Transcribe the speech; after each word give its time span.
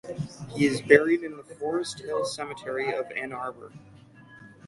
He 0.49 0.65
is 0.65 0.81
buried 0.81 1.21
in 1.21 1.37
the 1.37 1.43
Forest 1.43 1.99
Hill 1.99 2.25
Cemetery 2.25 2.91
of 2.91 3.11
Ann 3.11 3.31
Arbor. 3.31 3.71